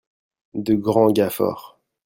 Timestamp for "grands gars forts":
0.73-1.77